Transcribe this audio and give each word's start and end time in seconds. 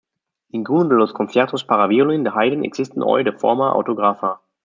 Ninguno 0.49 0.85
de 0.89 0.95
los 0.95 1.13
conciertos 1.13 1.63
para 1.63 1.85
violín 1.85 2.23
de 2.23 2.31
Haydn 2.35 2.65
existen 2.65 3.03
hoy 3.05 3.23
de 3.23 3.33
forma 3.33 3.69
autógrafa. 3.69 4.41